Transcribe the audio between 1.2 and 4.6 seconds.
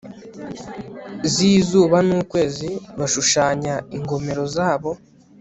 z'izuba n'ukwezi bashushanya ingomero